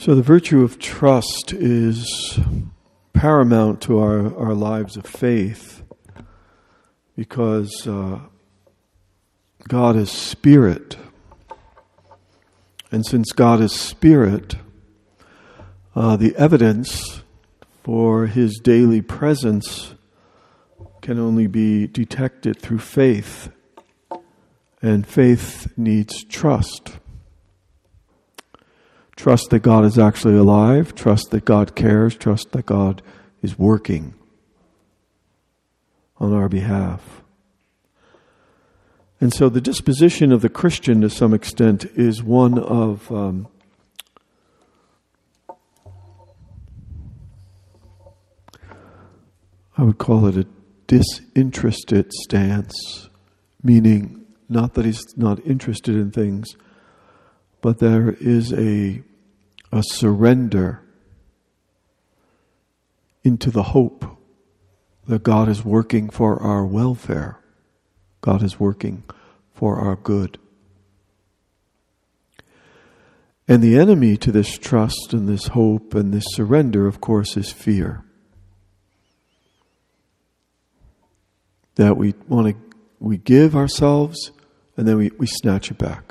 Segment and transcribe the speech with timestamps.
[0.00, 2.40] So, the virtue of trust is
[3.12, 5.82] paramount to our, our lives of faith
[7.14, 8.20] because uh,
[9.68, 10.96] God is spirit.
[12.90, 14.56] And since God is spirit,
[15.94, 17.20] uh, the evidence
[17.84, 19.96] for his daily presence
[21.02, 23.50] can only be detected through faith.
[24.80, 26.96] And faith needs trust.
[29.20, 33.02] Trust that God is actually alive, trust that God cares, trust that God
[33.42, 34.14] is working
[36.16, 37.20] on our behalf.
[39.20, 43.48] And so the disposition of the Christian to some extent is one of um,
[49.76, 50.46] I would call it a
[50.86, 53.10] disinterested stance,
[53.62, 56.56] meaning not that he's not interested in things,
[57.60, 59.02] but there is a
[59.72, 60.82] a surrender
[63.22, 64.04] into the hope
[65.06, 67.38] that God is working for our welfare.
[68.20, 69.02] God is working
[69.54, 70.38] for our good.
[73.48, 77.50] And the enemy to this trust and this hope and this surrender, of course, is
[77.50, 78.04] fear.
[81.74, 84.30] That we want to, we give ourselves
[84.76, 86.09] and then we, we snatch it back.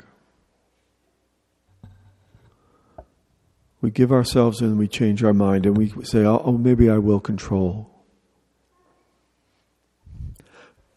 [3.80, 6.98] We give ourselves and we change our mind and we say, oh, oh, maybe I
[6.98, 7.90] will control.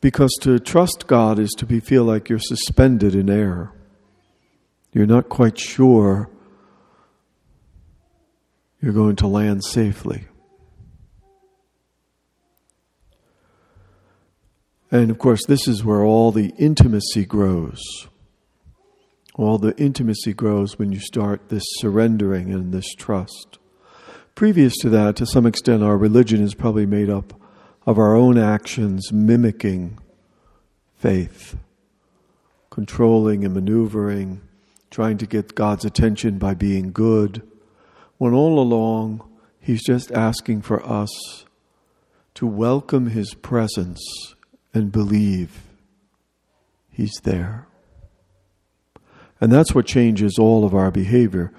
[0.01, 3.71] Because to trust God is to be, feel like you're suspended in air.
[4.91, 6.29] You're not quite sure
[8.81, 10.25] you're going to land safely.
[14.91, 17.81] And of course, this is where all the intimacy grows.
[19.35, 23.57] All the intimacy grows when you start this surrendering and this trust.
[24.35, 27.33] Previous to that, to some extent, our religion is probably made up
[27.85, 29.99] of our own actions mimicking
[30.95, 31.57] faith,
[32.69, 34.41] controlling and maneuvering,
[34.91, 37.41] trying to get God's attention by being good,
[38.17, 39.27] when all along
[39.59, 41.45] He's just asking for us
[42.35, 44.01] to welcome His presence
[44.73, 45.63] and believe
[46.89, 47.67] He's there.
[49.41, 51.51] And that's what changes all of our behavior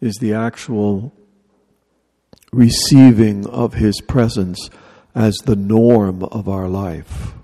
[0.00, 1.12] is the actual
[2.52, 4.70] receiving of his presence
[5.14, 7.34] as the norm of our life.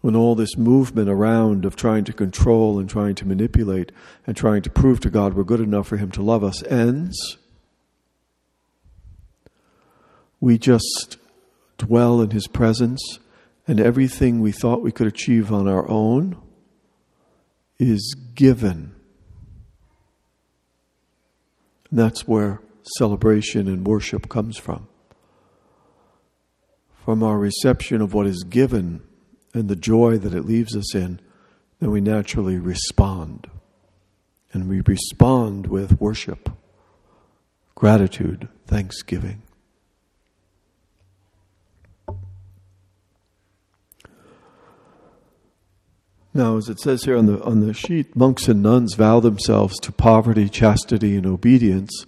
[0.00, 3.92] When all this movement around of trying to control and trying to manipulate
[4.26, 7.38] and trying to prove to God we're good enough for him to love us ends,
[10.40, 11.18] we just
[11.78, 13.20] dwell in his presence
[13.68, 16.36] and everything we thought we could achieve on our own
[17.90, 18.94] is given.
[21.90, 22.60] And that's where
[22.96, 24.88] celebration and worship comes from.
[27.04, 29.02] From our reception of what is given
[29.52, 31.20] and the joy that it leaves us in,
[31.80, 33.48] then we naturally respond.
[34.52, 36.50] And we respond with worship,
[37.74, 39.42] gratitude, thanksgiving.
[46.34, 49.78] Now, as it says here on the, on the sheet, monks and nuns vow themselves
[49.80, 52.06] to poverty, chastity, and obedience.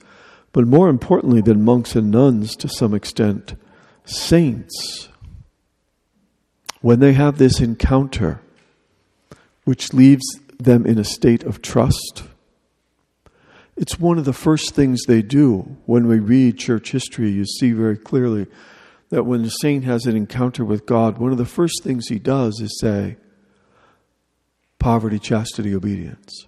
[0.52, 3.54] But more importantly than monks and nuns, to some extent,
[4.04, 5.08] saints.
[6.80, 8.40] When they have this encounter,
[9.64, 10.24] which leaves
[10.58, 12.24] them in a state of trust,
[13.76, 15.76] it's one of the first things they do.
[15.84, 18.46] When we read church history, you see very clearly
[19.10, 22.18] that when a saint has an encounter with God, one of the first things he
[22.18, 23.16] does is say,
[24.84, 26.44] poverty, chastity, obedience.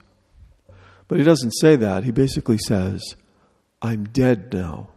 [1.08, 2.04] But he doesn't say that.
[2.04, 3.16] He basically says,
[3.80, 4.90] I'm dead now.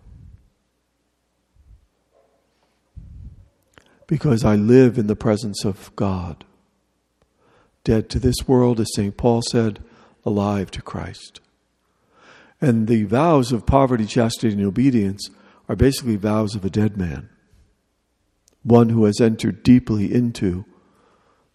[4.08, 6.44] Because I live in the presence of God.
[7.86, 9.16] Dead to this world, as St.
[9.16, 9.82] Paul said,
[10.26, 11.40] alive to Christ.
[12.60, 15.30] And the vows of poverty, chastity, and obedience
[15.70, 17.30] are basically vows of a dead man,
[18.64, 20.66] one who has entered deeply into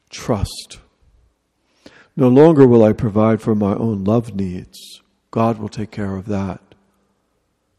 [0.09, 0.79] trust
[2.17, 5.03] no longer will I provide for my own love needs.
[5.31, 6.61] God will take care of that.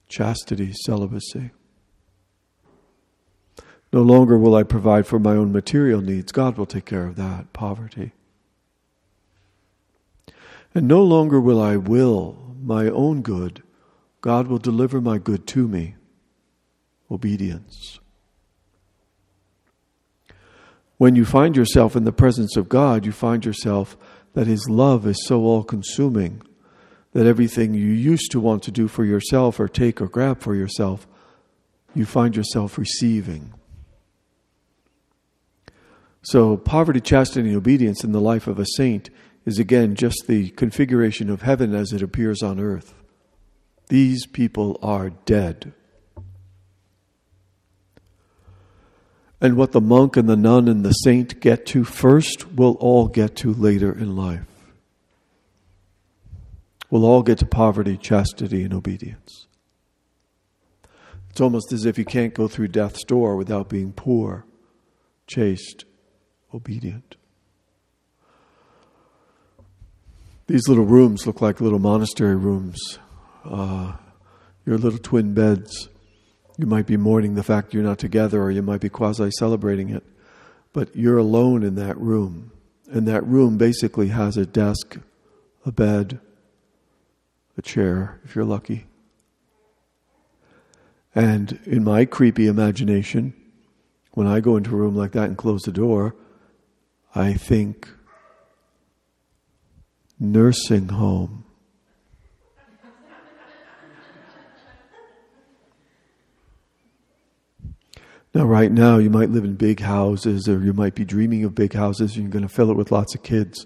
[0.09, 1.51] Chastity, celibacy.
[3.93, 6.33] No longer will I provide for my own material needs.
[6.33, 7.53] God will take care of that.
[7.53, 8.11] Poverty.
[10.73, 13.63] And no longer will I will my own good.
[14.19, 15.95] God will deliver my good to me.
[17.09, 17.99] Obedience.
[20.97, 23.95] When you find yourself in the presence of God, you find yourself
[24.35, 26.41] that His love is so all consuming
[27.13, 30.53] that everything you used to want to do for yourself or take or grab for
[30.53, 31.07] yourself,
[31.95, 33.53] you find yourself receiving.
[36.21, 39.09] So, poverty, chastity, and obedience in the life of a saint
[39.45, 42.93] is again just the configuration of heaven as it appears on earth.
[43.88, 45.71] These people are dead.
[49.41, 53.07] And what the monk and the nun and the saint get to first, we'll all
[53.07, 54.45] get to later in life.
[56.89, 59.47] We'll all get to poverty, chastity, and obedience.
[61.29, 64.45] It's almost as if you can't go through death's door without being poor,
[65.27, 65.83] chaste,
[66.53, 67.17] obedient.
[70.47, 72.99] These little rooms look like little monastery rooms.
[73.43, 73.93] Uh,
[74.65, 75.89] your little twin beds.
[76.57, 79.89] You might be mourning the fact you're not together, or you might be quasi celebrating
[79.89, 80.03] it.
[80.73, 82.51] But you're alone in that room.
[82.89, 84.97] And that room basically has a desk,
[85.65, 86.19] a bed,
[87.57, 88.85] a chair, if you're lucky.
[91.13, 93.33] And in my creepy imagination,
[94.11, 96.15] when I go into a room like that and close the door,
[97.13, 97.87] I think
[100.19, 101.44] nursing home.
[108.35, 111.55] Now, right now, you might live in big houses or you might be dreaming of
[111.55, 113.65] big houses and you're going to fill it with lots of kids.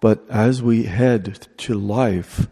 [0.00, 2.48] But as we head to life,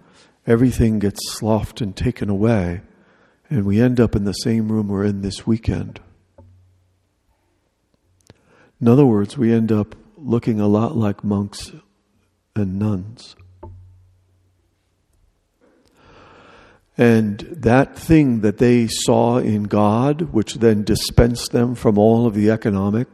[0.46, 2.82] everything gets sloughed and taken away,
[3.50, 5.98] and we end up in the same room we're in this weekend.
[8.80, 11.72] In other words, we end up looking a lot like monks
[12.54, 13.34] and nuns.
[16.98, 22.34] And that thing that they saw in God, which then dispensed them from all of
[22.34, 23.08] the economic,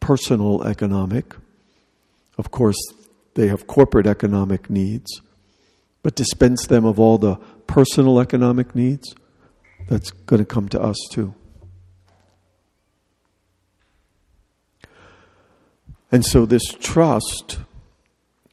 [0.00, 1.34] personal economic,
[2.36, 2.76] of course,
[3.34, 5.22] they have corporate economic needs,
[6.02, 7.36] but dispense them of all the
[7.66, 9.14] personal economic needs,
[9.88, 11.34] that's going to come to us too.
[16.12, 17.58] And so this trust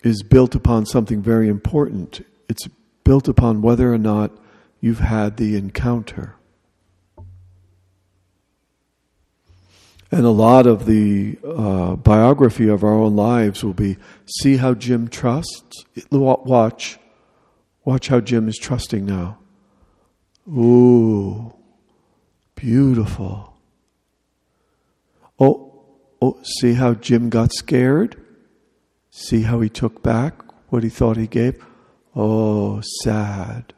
[0.04, 2.26] is built upon something very important.
[2.50, 2.68] It's
[3.04, 4.32] built upon whether or not
[4.84, 6.36] you've had the encounter.
[10.12, 13.96] And a lot of the uh, biography of our own lives will be
[14.26, 15.86] see how Jim trusts.
[16.12, 17.00] Watch.
[17.86, 19.38] Watch how Jim is trusting now.
[20.50, 21.54] Ooh,
[22.54, 23.56] beautiful.
[25.40, 25.82] Oh,
[26.22, 28.22] oh, see how Jim got scared?
[29.12, 31.66] See how he took back what he thought he gave?
[32.14, 33.74] Oh, sad.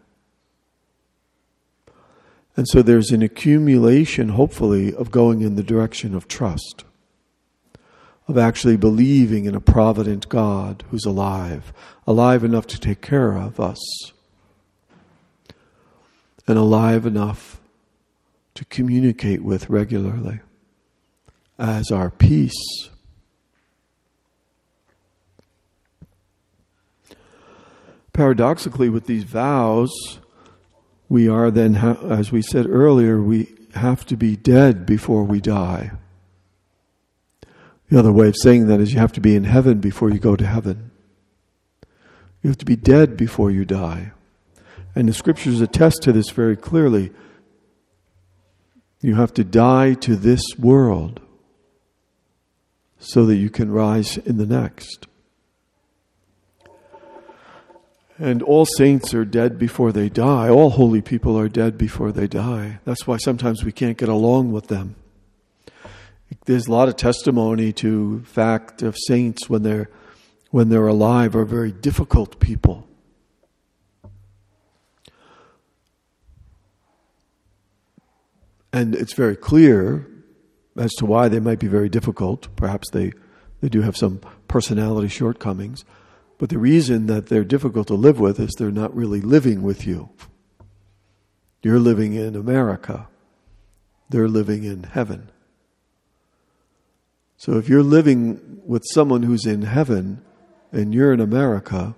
[2.58, 6.86] And so there's an accumulation, hopefully, of going in the direction of trust,
[8.28, 11.74] of actually believing in a provident God who's alive,
[12.08, 13.80] alive enough to take care of us,
[16.48, 17.60] and alive enough
[18.54, 20.40] to communicate with regularly
[21.60, 22.90] as our peace.
[28.14, 29.92] Paradoxically, with these vows,
[31.08, 35.92] we are then, as we said earlier, we have to be dead before we die.
[37.90, 40.20] The other way of saying that is you have to be in heaven before you
[40.20, 40.92] go to heaven.
[42.42, 44.12] You have to be dead before you die.
[44.96, 47.12] And the scriptures attest to this very clearly.
[49.02, 51.20] You have to die to this world
[52.98, 55.08] so that you can rise in the next.
[58.18, 60.48] And all saints are dead before they die.
[60.50, 62.80] All holy people are dead before they die.
[62.86, 64.96] That's why sometimes we can't get along with them.
[66.46, 69.90] There's a lot of testimony to fact of saints when they're
[70.52, 72.88] when they're alive are very difficult people.
[78.72, 80.08] And it's very clear
[80.78, 82.48] as to why they might be very difficult.
[82.56, 83.12] Perhaps they,
[83.62, 85.84] they do have some personality shortcomings.
[86.38, 89.88] But the reason that they're difficult to live with is they're not really living with
[89.88, 90.10] you.
[91.62, 93.08] You're living in America,
[94.10, 95.32] they're living in heaven.
[97.38, 100.22] So if you're living with someone who's in heaven
[100.72, 101.96] and you're in America,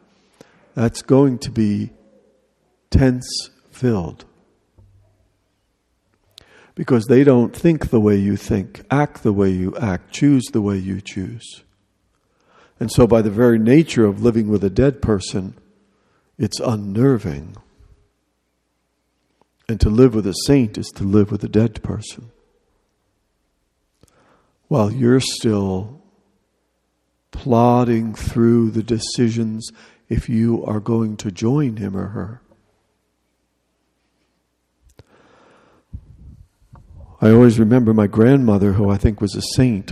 [0.74, 1.92] that's going to be
[2.90, 4.26] tense filled.
[6.76, 10.62] Because they don't think the way you think, act the way you act, choose the
[10.62, 11.64] way you choose.
[12.80, 15.56] And so, by the very nature of living with a dead person,
[16.38, 17.58] it's unnerving.
[19.68, 22.32] And to live with a saint is to live with a dead person.
[24.68, 26.02] While you're still
[27.32, 29.72] plodding through the decisions
[30.10, 32.42] if you are going to join him or her.
[37.20, 39.92] I always remember my grandmother, who I think was a saint.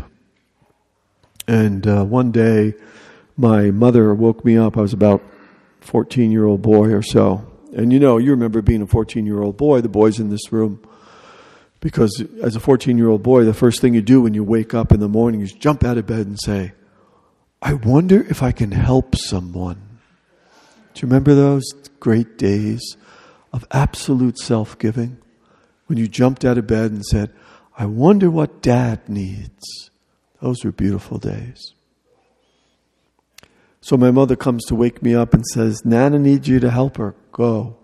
[1.47, 2.73] And uh, one day,
[3.37, 4.77] my mother woke me up.
[4.77, 5.23] I was about
[5.81, 7.51] 14 year old boy or so.
[7.75, 10.51] And you know, you remember being a 14 year old boy, the boys in this
[10.51, 10.81] room.
[11.81, 14.73] Because as a 14 year old boy, the first thing you do when you wake
[14.73, 16.73] up in the morning is jump out of bed and say,
[17.61, 19.99] I wonder if I can help someone.
[20.93, 21.63] Do you remember those
[21.99, 22.95] great days
[23.51, 25.17] of absolute self giving?
[25.87, 27.31] When you jumped out of bed and said,
[27.77, 29.91] I wonder what dad needs.
[30.41, 31.73] Those were beautiful days.
[33.81, 36.97] So my mother comes to wake me up and says, Nana needs you to help
[36.97, 37.15] her.
[37.31, 37.77] Go.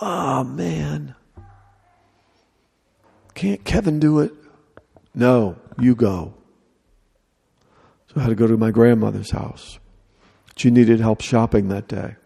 [0.00, 1.14] Oh, man.
[3.34, 4.32] Can't Kevin do it?
[5.14, 6.34] No, you go.
[8.08, 9.78] So I had to go to my grandmother's house.
[10.56, 12.16] She needed help shopping that day.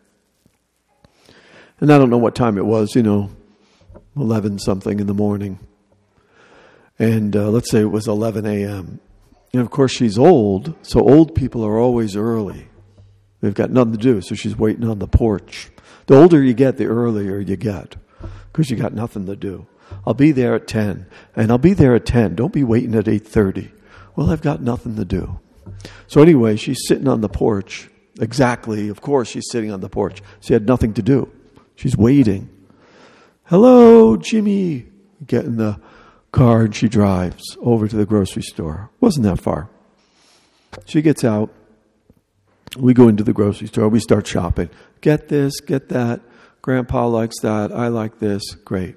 [1.81, 3.31] And I don't know what time it was, you know,
[4.17, 5.59] 11 something in the morning.
[6.99, 9.01] And uh, let's say it was 11 a.m.
[9.57, 12.69] And of course, she's old, so old people are always early.
[13.41, 15.71] They've got nothing to do, so she's waiting on the porch.
[16.05, 17.97] The older you get, the earlier you get,
[18.53, 19.67] because you got nothing to do.
[20.07, 22.35] I'll be there at 10, and I'll be there at 10.
[22.35, 23.71] Don't be waiting at 8.30.
[24.15, 25.41] Well, I've got nothing to do.
[26.07, 27.89] So anyway, she's sitting on the porch.
[28.21, 30.21] Exactly, of course, she's sitting on the porch.
[30.41, 31.33] She had nothing to do.
[31.77, 32.51] She's waiting.
[33.45, 34.89] Hello, Jimmy.
[35.27, 35.81] Getting the
[36.37, 38.91] car and she drives over to the grocery store.
[39.01, 39.71] Wasn't that far.
[40.85, 41.51] She gets out.
[42.77, 43.89] We go into the grocery store.
[43.89, 44.69] We start shopping.
[45.01, 46.21] Get this, get that.
[46.61, 47.73] Grandpa likes that.
[47.73, 48.43] I like this.
[48.67, 48.97] Great.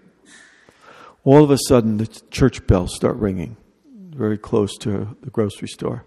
[1.23, 3.55] All of a sudden, the church bells start ringing
[3.85, 6.03] very close to the grocery store.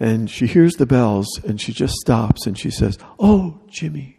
[0.00, 4.18] And she hears the bells and she just stops and she says, Oh, Jimmy,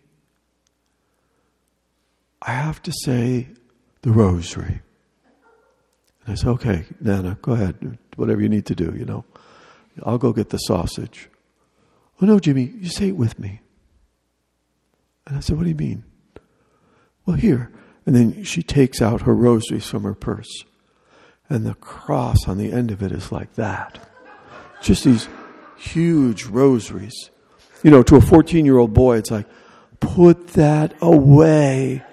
[2.42, 3.50] I have to say
[4.04, 4.82] the rosary.
[6.28, 7.98] I said, okay, Nana, go ahead.
[8.16, 9.26] Whatever you need to do, you know.
[10.04, 11.30] I'll go get the sausage.
[12.22, 13.62] Oh, no, Jimmy, you say it with me.
[15.28, 16.04] And I said, what do you mean?
[17.26, 17.72] Well, here.
[18.06, 20.64] And then she takes out her rosaries from her purse.
[21.50, 24.00] And the cross on the end of it is like that.
[24.82, 25.28] Just these
[25.78, 27.30] huge rosaries.
[27.84, 29.48] You know, to a 14 year old boy, it's like,
[30.00, 32.04] put that away.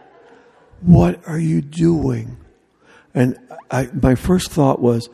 [0.81, 2.37] What are you doing?
[3.15, 3.39] And
[3.71, 5.09] I, my first thought was,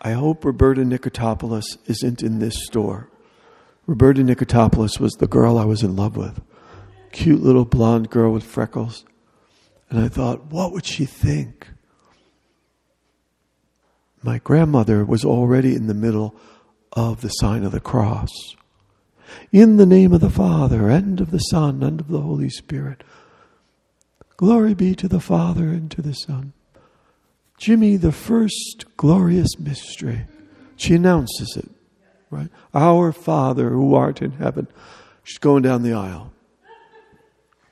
[0.00, 3.08] I hope Roberta Nicotopoulos isn't in this store.
[3.86, 6.40] Roberta Nicotopoulos was the girl I was in love with.
[7.12, 9.04] Cute little blonde girl with freckles.
[9.90, 11.68] And I thought, what would she think?
[14.22, 16.34] My grandmother was already in the middle
[16.92, 18.30] of the sign of the cross.
[19.52, 23.04] In the name of the Father, and of the Son, and of the Holy Spirit.
[24.36, 26.52] Glory be to the Father, and to the Son,
[27.58, 30.26] Jimmy, the first glorious mystery.
[30.76, 31.68] She announces it,
[32.30, 32.48] right?
[32.72, 34.68] Our Father who art in heaven.
[35.24, 36.32] She's going down the aisle.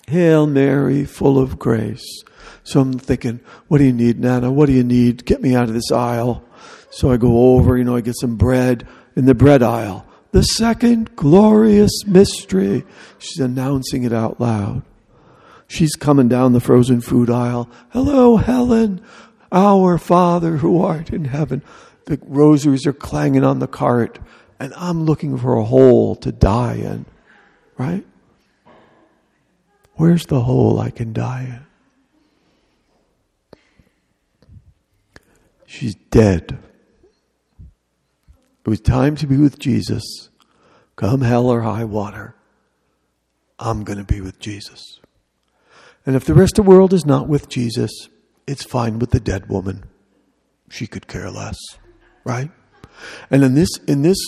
[0.08, 2.22] Hail Mary, full of grace.
[2.64, 4.50] So I'm thinking, what do you need, Nana?
[4.50, 5.24] What do you need?
[5.24, 6.44] Get me out of this aisle.
[6.90, 10.06] So I go over, you know, I get some bread in the bread aisle.
[10.32, 12.84] The second glorious mystery.
[13.18, 14.82] She's announcing it out loud.
[15.68, 17.68] She's coming down the frozen food aisle.
[17.90, 19.00] Hello, Helen.
[19.52, 21.62] Our Father who art in heaven.
[22.06, 24.18] The rosaries are clanging on the cart,
[24.60, 27.06] and I'm looking for a hole to die in,
[27.76, 28.06] right?
[29.94, 31.66] Where's the hole I can die in?
[35.66, 36.58] She's dead.
[38.64, 40.30] It was time to be with Jesus.
[40.96, 42.34] Come hell or high water,
[43.58, 45.00] I'm going to be with Jesus.
[46.06, 47.90] And if the rest of the world is not with Jesus,
[48.46, 49.84] it's fine with the dead woman.
[50.68, 51.56] She could care less,
[52.24, 52.50] right?
[53.30, 54.18] And in this, in this,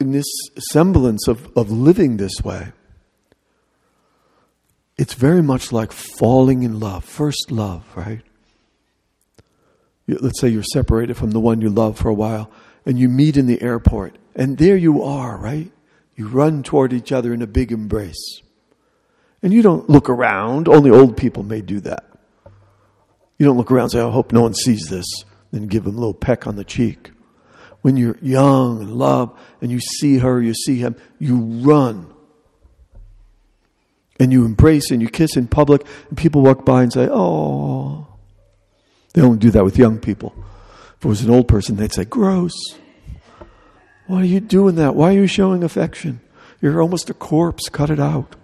[0.00, 0.26] in this
[0.72, 2.72] semblance of, of living this way,
[4.96, 8.22] it's very much like falling in love, first love, right?
[10.06, 12.50] Let's say you're separated from the one you love for a while,
[12.86, 15.70] and you meet in the airport, and there you are, right?
[16.14, 18.40] You run toward each other in a big embrace.
[19.42, 22.15] And you don't look around, only old people may do that.
[23.38, 25.06] You don't look around and say, I hope no one sees this,
[25.52, 27.10] then give them a little peck on the cheek.
[27.82, 32.12] When you're young and love and you see her, you see him, you run.
[34.18, 38.06] And you embrace and you kiss in public, and people walk by and say, Oh.
[39.12, 40.34] They don't do that with young people.
[40.98, 42.54] If it was an old person, they'd say, Gross.
[44.06, 44.94] Why are you doing that?
[44.94, 46.20] Why are you showing affection?
[46.62, 48.36] You're almost a corpse, cut it out.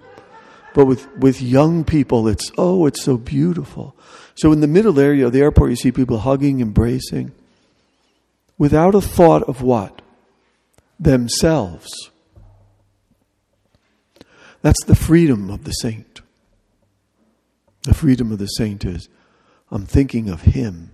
[0.75, 3.95] But with, with young people, it's, oh, it's so beautiful.
[4.35, 7.33] So in the middle area of the airport, you see people hugging, embracing,
[8.57, 10.03] without a thought of what?
[10.99, 11.91] Themselves.
[14.63, 16.21] That's the freedom of the saint.
[17.83, 19.09] The freedom of the saint is
[19.71, 20.91] I'm thinking of him.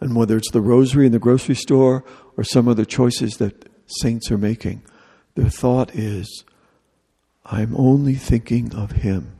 [0.00, 2.04] And whether it's the rosary in the grocery store
[2.36, 4.82] or some other choices that saints are making,
[5.34, 6.44] their thought is,
[7.50, 9.32] I'm only thinking of him.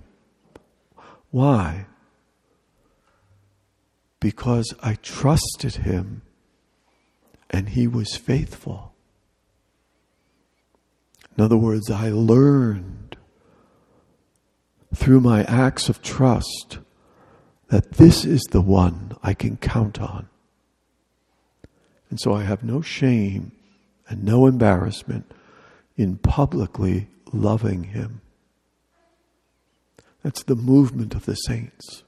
[1.31, 1.87] Why?
[4.19, 6.23] Because I trusted him
[7.49, 8.93] and he was faithful.
[11.39, 13.17] In other words, I learned
[14.95, 16.79] through my acts of trust
[17.69, 20.29] that this is the one I can count on.
[22.11, 23.53] And so I have no shame
[24.09, 25.31] and no embarrassment
[25.97, 28.21] in publicly loving him.
[30.23, 32.03] That's the movement of the saints.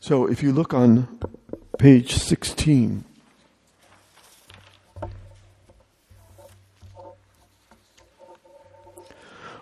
[0.00, 1.18] So if you look on
[1.78, 3.04] page 16,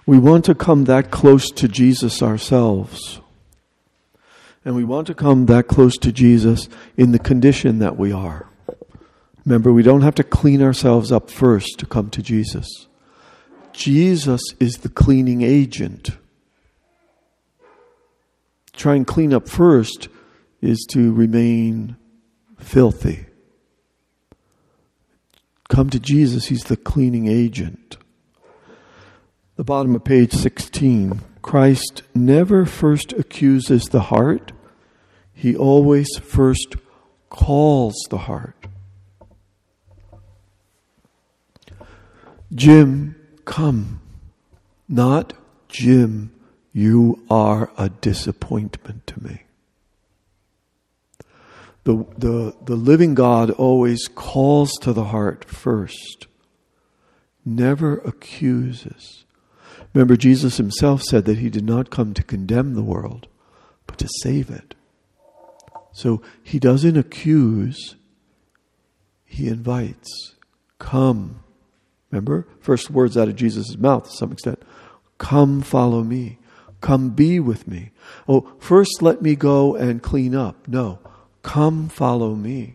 [0.05, 3.21] we want to come that close to Jesus ourselves.
[4.65, 8.49] And we want to come that close to Jesus in the condition that we are.
[9.45, 12.89] Remember, we don't have to clean ourselves up first to come to Jesus.
[13.73, 16.11] Jesus is the cleaning agent.
[18.73, 20.09] Try and clean up first
[20.61, 21.97] is to remain
[22.59, 23.27] filthy.
[25.69, 27.97] Come to Jesus, He's the cleaning agent.
[29.57, 34.53] The bottom of page 16 Christ never first accuses the heart,
[35.35, 36.77] He always first
[37.31, 38.67] calls the heart.
[42.55, 43.12] Jim,
[43.45, 44.01] come.
[44.89, 45.35] Not
[45.69, 46.33] Jim,
[46.73, 49.43] you are a disappointment to me.
[51.85, 56.27] The, the, the living God always calls to the heart first,
[57.45, 59.25] never accuses.
[59.93, 63.27] Remember, Jesus himself said that he did not come to condemn the world,
[63.87, 64.75] but to save it.
[65.93, 67.97] So he doesn't accuse,
[69.25, 70.37] he invites.
[70.79, 71.43] Come.
[72.13, 72.47] Remember?
[72.61, 74.63] First words out of Jesus' mouth to some extent.
[75.19, 76.39] Come follow me.
[76.83, 77.91] Come be with me.
[78.29, 80.69] Oh, first let me go and clean up.
[80.69, 80.99] No.
[81.43, 82.75] Come follow me.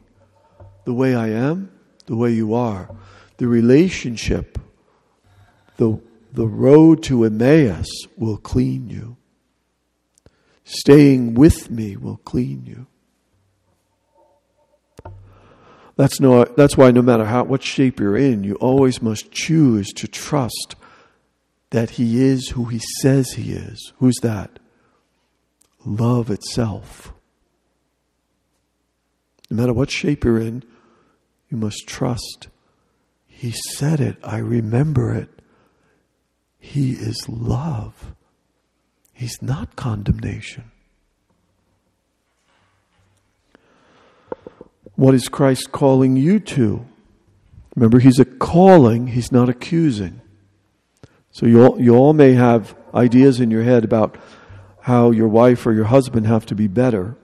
[0.85, 1.71] The way I am,
[2.07, 2.89] the way you are.
[3.37, 4.57] The relationship,
[5.75, 5.99] the,
[6.33, 9.17] the road to Emmaus will clean you.
[10.63, 12.87] Staying with me will clean you.
[15.97, 19.87] That's, no, that's why no matter how, what shape you're in, you always must choose
[19.93, 20.75] to trust
[21.71, 23.93] that He is who He says He is.
[23.97, 24.59] Who's that?
[25.83, 27.13] Love itself.
[29.49, 30.63] No matter what shape you're in,
[31.49, 32.47] you must trust.
[33.25, 34.17] He said it.
[34.23, 35.29] I remember it.
[36.59, 38.13] He is love.
[39.13, 40.71] He's not condemnation.
[44.97, 46.83] What is Christ calling you to?
[47.75, 50.21] Remember, He's a calling, He's not accusing.
[51.29, 54.17] So you all, you all may have ideas in your head about
[54.81, 57.15] how your wife or your husband have to be better.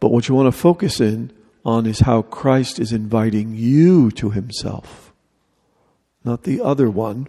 [0.00, 1.30] But what you want to focus in
[1.62, 5.12] on is how Christ is inviting you to Himself.
[6.24, 7.28] Not the other one,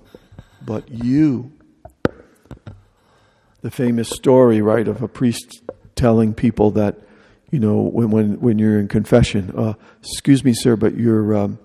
[0.66, 1.52] but you.
[3.60, 5.64] The famous story, right, of a priest
[5.96, 6.98] telling people that
[7.52, 11.60] you know, when when when you're in confession, uh, excuse me, sir, but you're um,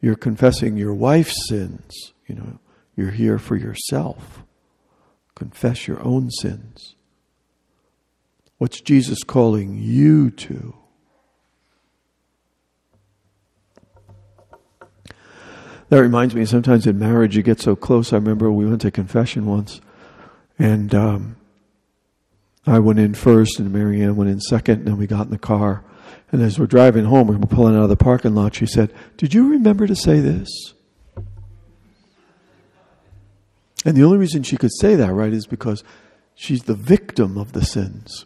[0.00, 2.12] you're confessing your wife's sins.
[2.26, 2.58] You know,
[2.96, 4.42] you're here for yourself.
[5.34, 6.94] Confess your own sins.
[8.58, 10.74] What's Jesus calling you to?
[15.88, 18.12] That reminds me, sometimes in marriage you get so close.
[18.12, 19.80] I remember we went to confession once,
[20.58, 21.36] and um,
[22.70, 25.38] I went in first and Marianne went in second, and then we got in the
[25.38, 25.82] car.
[26.30, 28.94] And as we're driving home, we were pulling out of the parking lot, she said,
[29.16, 30.48] Did you remember to say this?
[33.84, 35.82] And the only reason she could say that, right, is because
[36.34, 38.24] she's the victim of the sins.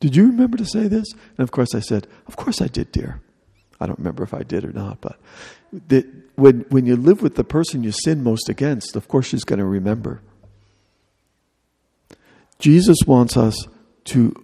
[0.00, 1.12] Did you remember to say this?
[1.12, 3.20] And of course I said, Of course I did, dear.
[3.80, 5.20] I don't remember if I did or not, but
[5.88, 9.44] that when, when you live with the person you sin most against, of course she's
[9.44, 10.22] going to remember.
[12.58, 13.68] Jesus wants us
[14.04, 14.34] to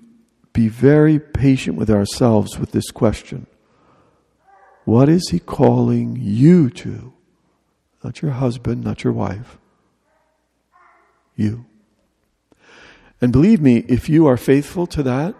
[0.53, 3.47] be very patient with ourselves with this question
[4.85, 7.13] What is He calling you to?
[8.03, 9.59] Not your husband, not your wife.
[11.37, 11.65] You.
[13.21, 15.35] And believe me, if you are faithful to that,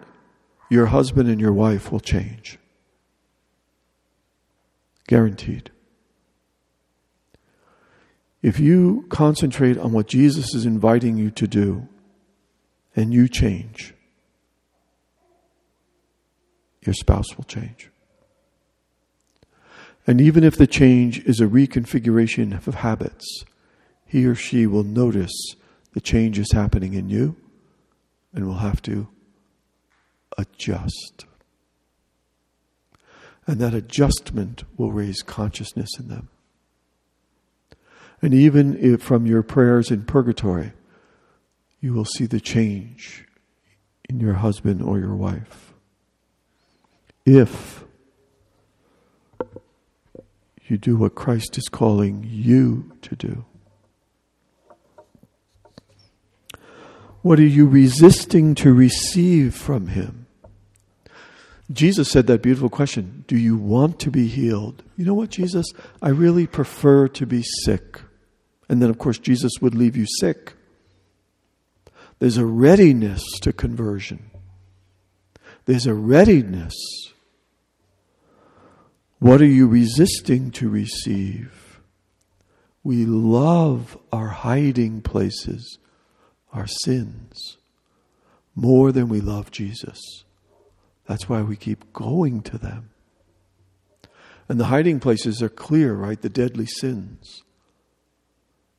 [0.69, 2.57] your husband and your wife will change.
[5.07, 5.69] Guaranteed.
[8.41, 11.87] If you concentrate on what Jesus is inviting you to do
[12.95, 13.93] and you change,
[16.81, 17.89] your spouse will change.
[20.07, 23.43] And even if the change is a reconfiguration of habits,
[24.05, 25.55] he or she will notice
[25.93, 27.35] the change is happening in you
[28.33, 29.07] and will have to
[30.37, 31.25] adjust.
[33.47, 36.29] And that adjustment will raise consciousness in them.
[38.21, 40.73] And even if from your prayers in purgatory,
[41.85, 43.27] you will see the change
[44.09, 45.71] in your husband or your wife.
[47.27, 47.83] If
[50.65, 53.45] you do what Christ is calling you to do.
[57.21, 60.25] What are you resisting to receive from Him?
[61.71, 64.81] Jesus said that beautiful question Do you want to be healed?
[64.97, 65.67] You know what, Jesus?
[66.01, 68.01] I really prefer to be sick.
[68.67, 70.55] And then, of course, Jesus would leave you sick.
[72.25, 74.31] There's a readiness to conversion,
[75.65, 76.73] there's a readiness
[79.19, 81.79] what are you resisting to receive?
[82.83, 85.77] We love our hiding places,
[86.51, 87.57] our sins,
[88.55, 89.99] more than we love Jesus.
[91.05, 92.89] That's why we keep going to them.
[94.49, 96.19] And the hiding places are clear, right?
[96.19, 97.43] The deadly sins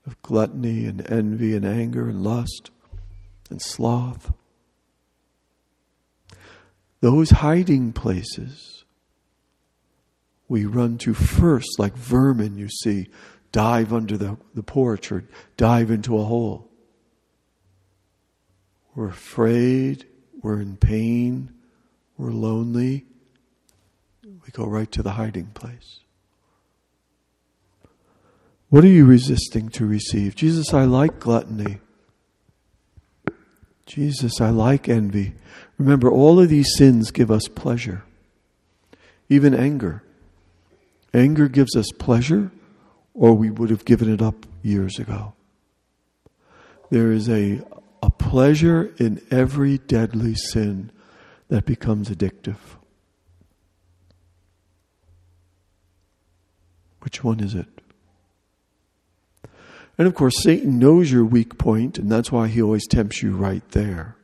[0.05, 2.73] of gluttony and envy and anger and lust
[3.51, 4.33] and sloth.
[7.01, 8.85] Those hiding places
[10.49, 13.09] we run to first, like vermin, you see,
[13.53, 15.25] dive under the, the porch or
[15.57, 16.71] dive into a hole.
[18.95, 20.07] We're afraid,
[20.41, 21.53] we're in pain,
[22.17, 23.05] we're lonely.
[24.25, 26.01] We go right to the hiding place.
[28.69, 30.35] What are you resisting to receive?
[30.35, 31.79] Jesus, I like gluttony.
[33.87, 35.35] Jesus, I like envy.
[35.79, 38.03] Remember, all of these sins give us pleasure,
[39.29, 40.03] even anger.
[41.15, 42.51] Anger gives us pleasure,
[43.15, 45.35] or we would have given it up years ago.
[46.91, 47.63] There is a,
[48.03, 50.91] a pleasure in every deadly sin
[51.49, 52.59] that becomes addictive.
[57.01, 57.69] Which one is it?
[59.99, 63.35] And of course, Satan knows your weak point, and that's why he always tempts you
[63.35, 64.17] right there.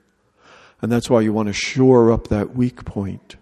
[0.81, 3.37] And that's why you want to shore up that weak point.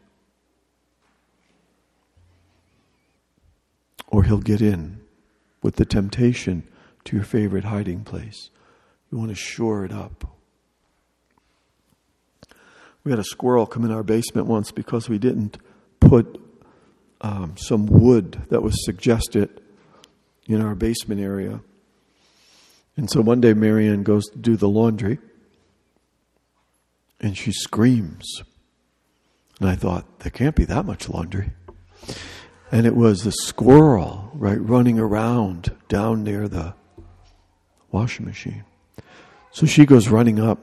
[4.11, 5.01] or he'll get in
[5.63, 6.65] with the temptation
[7.05, 8.51] to your favorite hiding place.
[9.11, 10.27] You want to shore it up.
[13.05, 15.57] We had a squirrel come in our basement once because we didn't
[16.01, 16.41] put
[17.23, 19.61] um, some wood that was suggested
[20.47, 21.61] in our basement area.
[22.97, 25.19] And so one day Marianne goes to do the laundry
[27.21, 28.43] and she screams.
[29.61, 31.53] And I thought, there can't be that much laundry.
[32.73, 36.75] And it was the squirrel, right, running around down near the
[37.91, 38.65] washing machine.
[39.51, 40.61] So she goes running up.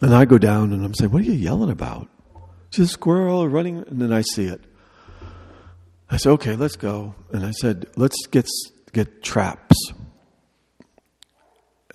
[0.00, 2.08] And I go down and I'm saying, What are you yelling about?
[2.70, 3.84] She's a squirrel running.
[3.86, 4.60] And then I see it.
[6.10, 7.14] I said, Okay, let's go.
[7.32, 8.48] And I said, Let's get,
[8.92, 9.76] get traps.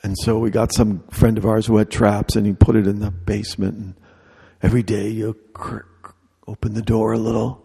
[0.07, 2.87] And so we got some friend of ours who had traps and he put it
[2.87, 3.75] in the basement.
[3.75, 3.93] And
[4.61, 5.37] every day you
[6.47, 7.61] open the door a little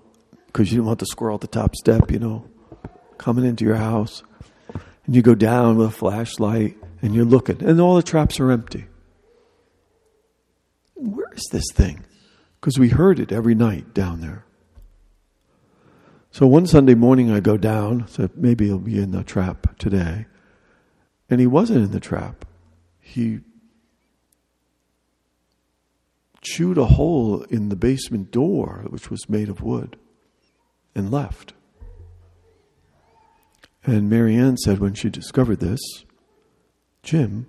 [0.48, 2.44] because you didn't want the squirrel at the top step, you know,
[3.16, 4.24] coming into your house.
[5.06, 8.50] And you go down with a flashlight and you're looking, and all the traps are
[8.50, 8.86] empty.
[10.94, 12.04] Where is this thing?
[12.60, 14.44] Because we heard it every night down there.
[16.32, 20.26] So one Sunday morning, I go down, so maybe he'll be in the trap today.
[21.32, 22.44] And he wasn't in the trap.
[23.00, 23.40] He
[26.42, 29.96] chewed a hole in the basement door, which was made of wood
[30.94, 31.54] and left.
[33.82, 35.80] And Marianne said when she discovered this,
[37.02, 37.46] Jim,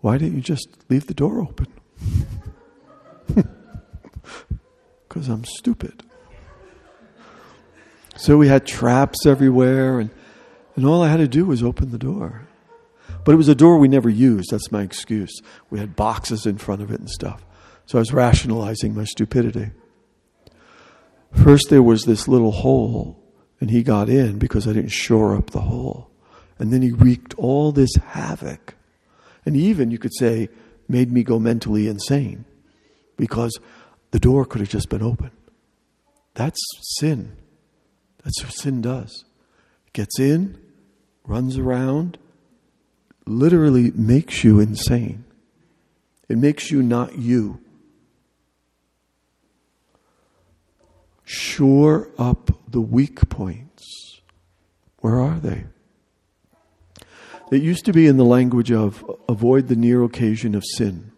[0.00, 1.66] why didn't you just leave the door open?
[5.06, 6.02] Because I'm stupid.
[8.16, 10.08] So we had traps everywhere, and,
[10.76, 12.46] and all I had to do was open the door.
[13.30, 14.50] But it was a door we never used.
[14.50, 15.40] That's my excuse.
[15.70, 17.46] We had boxes in front of it and stuff.
[17.86, 19.70] So I was rationalizing my stupidity.
[21.32, 23.22] First, there was this little hole,
[23.60, 26.10] And he got in because I didn't shore up the hole.
[26.58, 28.74] And then he wreaked all this havoc.
[29.46, 30.48] And even, you could say,
[30.88, 32.46] made me go mentally insane
[33.16, 33.56] because
[34.10, 35.30] the door could have just been open.
[36.34, 36.58] That's
[36.98, 37.36] sin.
[38.24, 39.24] That's what sin does.
[39.86, 40.58] It gets in,
[41.22, 42.18] runs around,
[43.26, 45.24] literally makes you insane.
[46.28, 47.60] It makes you not you.
[51.24, 54.20] Shore up the weak points.
[54.98, 55.64] Where are they?
[57.50, 61.10] It used to be in the language of avoid the near occasion of sin,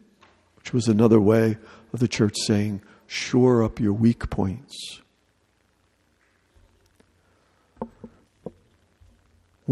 [0.56, 1.58] which was another way
[1.92, 5.01] of the church saying, shore up your weak points.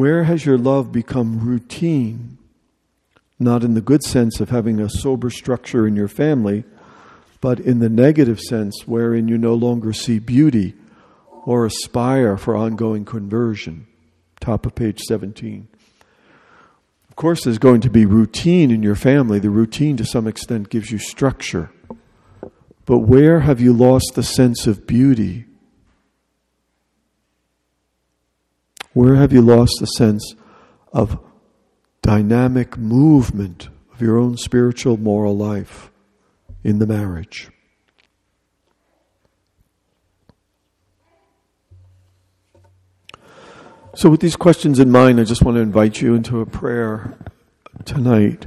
[0.00, 2.38] Where has your love become routine?
[3.38, 6.64] Not in the good sense of having a sober structure in your family,
[7.42, 10.72] but in the negative sense wherein you no longer see beauty
[11.44, 13.86] or aspire for ongoing conversion.
[14.40, 15.68] Top of page 17.
[17.10, 19.38] Of course, there's going to be routine in your family.
[19.38, 21.72] The routine, to some extent, gives you structure.
[22.86, 25.44] But where have you lost the sense of beauty?
[28.92, 30.34] Where have you lost the sense
[30.92, 31.18] of
[32.02, 35.90] dynamic movement of your own spiritual, moral life
[36.64, 37.50] in the marriage?
[43.94, 47.16] So, with these questions in mind, I just want to invite you into a prayer
[47.84, 48.46] tonight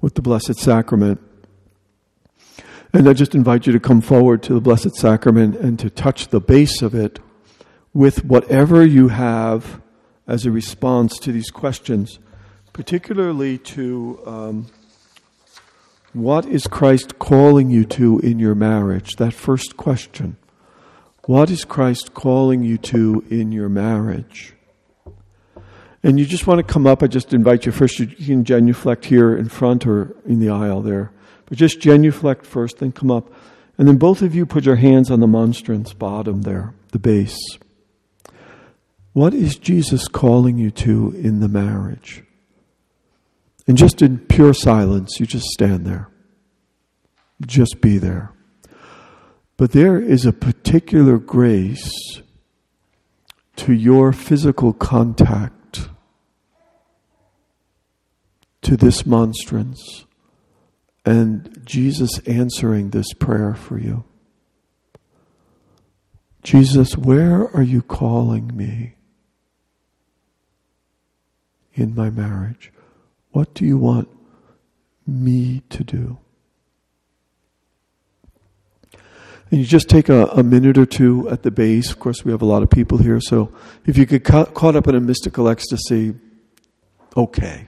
[0.00, 1.20] with the Blessed Sacrament.
[2.92, 6.28] And I just invite you to come forward to the Blessed Sacrament and to touch
[6.28, 7.18] the base of it
[7.92, 9.80] with whatever you have
[10.26, 12.18] as a response to these questions,
[12.72, 14.66] particularly to um,
[16.12, 19.16] what is Christ calling you to in your marriage?
[19.16, 20.36] That first question.
[21.26, 24.54] What is Christ calling you to in your marriage?
[26.02, 29.04] And you just want to come up, I just invite you first, you can genuflect
[29.06, 31.10] here in front or in the aisle there.
[31.46, 33.32] But just genuflect first, then come up.
[33.76, 37.38] And then both of you put your hands on the monstrance bottom there, the base.
[39.12, 42.24] What is Jesus calling you to in the marriage?
[43.66, 46.10] And just in pure silence, you just stand there.
[47.44, 48.32] Just be there.
[49.56, 52.22] But there is a particular grace
[53.56, 55.88] to your physical contact
[58.62, 60.04] to this monstrance
[61.04, 64.04] and Jesus answering this prayer for you.
[66.42, 68.94] Jesus, where are you calling me?
[71.78, 72.72] In my marriage?
[73.30, 74.08] What do you want
[75.06, 76.18] me to do?
[79.50, 81.90] And you just take a, a, minute or two at the base.
[81.90, 83.50] Of course, we have a lot of people here, so
[83.86, 86.14] if you get ca- caught up in a mystical ecstasy,
[87.16, 87.66] okay.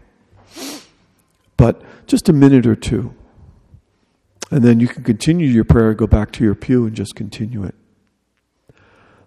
[1.56, 3.14] But just a minute or two.
[4.50, 7.64] And then you can continue your prayer, go back to your pew, and just continue
[7.64, 7.74] it.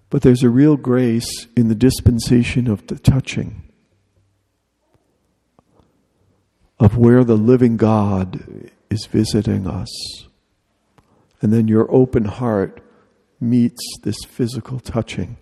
[0.09, 3.62] But there's a real grace in the dispensation of the touching.
[6.79, 9.89] Of where the living God is visiting us.
[11.41, 12.81] And then your open heart
[13.39, 15.37] meets this physical touching.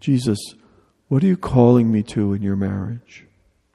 [0.00, 0.38] Jesus,
[1.08, 3.23] what are you calling me to in your marriage?